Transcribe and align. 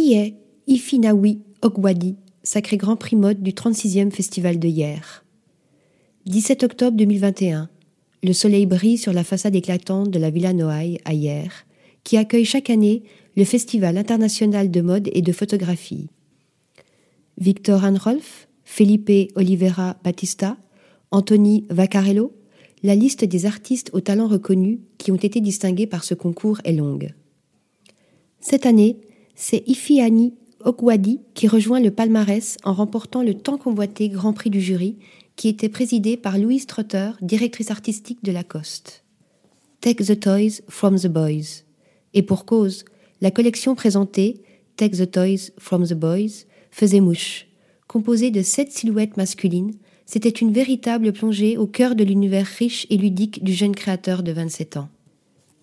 Qui 0.00 0.14
est 0.14 0.34
Ifinawi 0.66 1.40
Ogwadi, 1.60 2.16
sacré 2.42 2.78
Grand 2.78 2.96
Prix 2.96 3.16
mode 3.16 3.42
du 3.42 3.50
36e 3.50 4.10
Festival 4.10 4.58
de 4.58 4.66
hier? 4.66 5.26
17 6.24 6.62
octobre 6.62 6.96
2021. 6.96 7.68
Le 8.22 8.32
soleil 8.32 8.64
brille 8.64 8.96
sur 8.96 9.12
la 9.12 9.24
façade 9.24 9.54
éclatante 9.54 10.10
de 10.10 10.18
la 10.18 10.30
Villa 10.30 10.54
Noailles 10.54 11.00
à 11.04 11.12
Hier, 11.12 11.52
qui 12.02 12.16
accueille 12.16 12.46
chaque 12.46 12.70
année 12.70 13.02
le 13.36 13.44
Festival 13.44 13.98
international 13.98 14.70
de 14.70 14.80
mode 14.80 15.10
et 15.12 15.20
de 15.20 15.32
photographie. 15.32 16.08
Victor 17.36 17.84
Anrolf, 17.84 18.48
Felipe 18.64 19.30
Oliveira 19.34 19.98
Batista, 20.02 20.56
Anthony 21.10 21.66
Vaccarello, 21.68 22.32
la 22.82 22.94
liste 22.94 23.26
des 23.26 23.44
artistes 23.44 23.90
aux 23.92 24.00
talents 24.00 24.28
reconnus 24.28 24.78
qui 24.96 25.12
ont 25.12 25.16
été 25.16 25.42
distingués 25.42 25.86
par 25.86 26.04
ce 26.04 26.14
concours 26.14 26.62
est 26.64 26.72
longue. 26.72 27.12
Cette 28.40 28.64
année, 28.64 28.96
c'est 29.40 29.64
Ifiani 29.66 30.34
Okwadi 30.64 31.20
qui 31.32 31.48
rejoint 31.48 31.80
le 31.80 31.90
palmarès 31.90 32.58
en 32.62 32.74
remportant 32.74 33.22
le 33.22 33.32
tant 33.32 33.56
convoité 33.56 34.10
Grand 34.10 34.34
Prix 34.34 34.50
du 34.50 34.60
jury 34.60 34.98
qui 35.34 35.48
était 35.48 35.70
présidé 35.70 36.18
par 36.18 36.36
Louise 36.36 36.66
Trotter, 36.66 37.12
directrice 37.22 37.70
artistique 37.70 38.22
de 38.22 38.32
Lacoste. 38.32 39.02
Take 39.80 40.04
the 40.04 40.20
Toys 40.20 40.60
from 40.68 40.98
the 40.98 41.06
Boys. 41.06 41.64
Et 42.12 42.20
pour 42.20 42.44
cause, 42.44 42.84
la 43.22 43.30
collection 43.30 43.74
présentée, 43.74 44.42
Take 44.76 44.98
the 44.98 45.10
Toys 45.10 45.52
from 45.56 45.86
the 45.86 45.94
Boys, 45.94 46.44
faisait 46.70 47.00
mouche. 47.00 47.46
Composée 47.88 48.30
de 48.30 48.42
sept 48.42 48.70
silhouettes 48.70 49.16
masculines, 49.16 49.72
c'était 50.04 50.28
une 50.28 50.52
véritable 50.52 51.14
plongée 51.14 51.56
au 51.56 51.66
cœur 51.66 51.94
de 51.94 52.04
l'univers 52.04 52.46
riche 52.46 52.86
et 52.90 52.98
ludique 52.98 53.42
du 53.42 53.54
jeune 53.54 53.74
créateur 53.74 54.22
de 54.22 54.32
27 54.32 54.76
ans. 54.76 54.90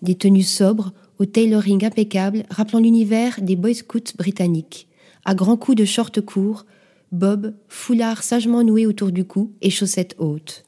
Des 0.02 0.16
tenues 0.16 0.42
sobres, 0.42 0.92
au 1.18 1.26
tailoring 1.26 1.84
impeccable, 1.84 2.44
rappelant 2.50 2.78
l'univers 2.78 3.38
des 3.40 3.56
Boy 3.56 3.74
Scouts 3.74 4.16
britanniques, 4.16 4.88
à 5.24 5.34
grands 5.34 5.56
coups 5.56 5.76
de 5.76 5.84
shorts 5.84 6.24
courts, 6.24 6.64
bob, 7.12 7.54
foulard 7.68 8.22
sagement 8.22 8.62
noué 8.62 8.86
autour 8.86 9.10
du 9.10 9.24
cou 9.24 9.52
et 9.62 9.70
chaussettes 9.70 10.14
hautes. 10.18 10.64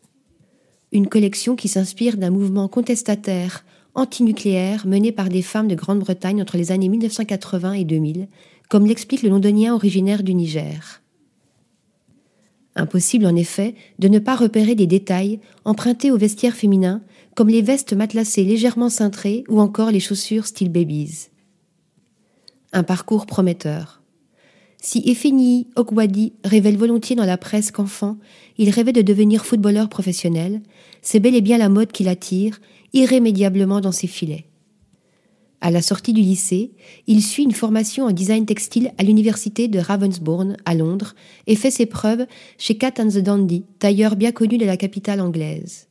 Une 0.92 1.08
collection 1.08 1.54
qui 1.54 1.68
s'inspire 1.68 2.16
d'un 2.16 2.30
mouvement 2.30 2.68
contestataire, 2.68 3.64
antinucléaire 3.94 4.86
mené 4.86 5.12
par 5.12 5.28
des 5.28 5.42
femmes 5.42 5.68
de 5.68 5.74
Grande-Bretagne 5.74 6.42
entre 6.42 6.56
les 6.56 6.72
années 6.72 6.88
1980 6.88 7.74
et 7.74 7.84
2000, 7.84 8.28
comme 8.68 8.86
l'explique 8.86 9.22
le 9.22 9.30
londonien 9.30 9.74
originaire 9.74 10.22
du 10.22 10.34
Niger. 10.34 11.00
Impossible 12.80 13.26
en 13.26 13.36
effet 13.36 13.74
de 13.98 14.08
ne 14.08 14.18
pas 14.18 14.34
repérer 14.34 14.74
des 14.74 14.86
détails 14.86 15.38
empruntés 15.66 16.10
au 16.10 16.16
vestiaire 16.16 16.54
féminin, 16.54 17.02
comme 17.34 17.50
les 17.50 17.60
vestes 17.60 17.92
matelassées 17.92 18.42
légèrement 18.42 18.88
cintrées 18.88 19.44
ou 19.50 19.60
encore 19.60 19.90
les 19.90 20.00
chaussures 20.00 20.46
style 20.46 20.70
babies. 20.70 21.28
Un 22.72 22.82
parcours 22.82 23.26
prometteur. 23.26 24.00
Si 24.80 25.02
Efeni 25.04 25.68
Okwadi 25.76 26.32
révèle 26.42 26.78
volontiers 26.78 27.16
dans 27.16 27.26
la 27.26 27.36
presse 27.36 27.70
qu'enfant, 27.70 28.16
il 28.56 28.70
rêvait 28.70 28.94
de 28.94 29.02
devenir 29.02 29.44
footballeur 29.44 29.90
professionnel, 29.90 30.62
c'est 31.02 31.20
bel 31.20 31.34
et 31.34 31.42
bien 31.42 31.58
la 31.58 31.68
mode 31.68 31.92
qui 31.92 32.04
l'attire, 32.04 32.60
irrémédiablement 32.94 33.82
dans 33.82 33.92
ses 33.92 34.06
filets. 34.06 34.46
À 35.60 35.70
la 35.70 35.82
sortie 35.82 36.14
du 36.14 36.22
lycée, 36.22 36.72
il 37.06 37.22
suit 37.22 37.42
une 37.42 37.52
formation 37.52 38.04
en 38.04 38.12
design 38.12 38.46
textile 38.46 38.92
à 38.96 39.02
l'université 39.02 39.68
de 39.68 39.78
Ravensbourne, 39.78 40.56
à 40.64 40.74
Londres, 40.74 41.14
et 41.46 41.54
fait 41.54 41.70
ses 41.70 41.86
preuves 41.86 42.26
chez 42.56 42.78
Cat 42.78 42.94
and 42.98 43.08
the 43.08 43.18
Dandy, 43.18 43.64
tailleur 43.78 44.16
bien 44.16 44.32
connu 44.32 44.56
de 44.56 44.64
la 44.64 44.78
capitale 44.78 45.20
anglaise. 45.20 45.88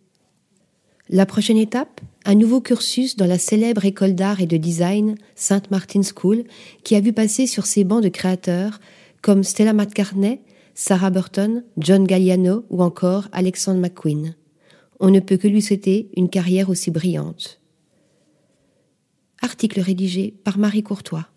La 1.12 1.26
prochaine 1.26 1.58
étape, 1.58 2.02
un 2.26 2.36
nouveau 2.36 2.62
cursus 2.62 3.16
dans 3.16 3.26
la 3.26 3.38
célèbre 3.38 3.86
école 3.86 4.16
d'art 4.16 4.42
et 4.42 4.48
de 4.48 4.58
design 4.58 5.16
St. 5.36 5.72
Martin's 5.72 6.14
School, 6.16 6.44
qui 6.84 6.96
a 6.96 7.00
vu 7.00 7.14
passer 7.14 7.46
sur 7.48 7.66
ses 7.66 7.84
bancs 7.84 8.04
de 8.04 8.10
créateurs 8.10 8.80
comme 9.22 9.44
Stella 9.44 9.74
McCartney, 9.74 10.40
Sarah 10.74 11.10
Burton, 11.10 11.64
John 11.78 12.06
Galliano 12.06 12.64
ou 12.70 12.82
encore 12.82 13.28
Alexander 13.32 13.80
McQueen. 13.80 14.36
On 15.00 15.10
ne 15.10 15.20
peut 15.20 15.38
que 15.38 15.48
lui 15.48 15.62
souhaiter 15.62 16.10
une 16.16 16.30
carrière 16.30 16.70
aussi 16.70 16.92
brillante. 16.92 17.59
Article 19.42 19.80
rédigé 19.80 20.34
par 20.44 20.58
Marie 20.58 20.84
Courtois. 20.84 21.28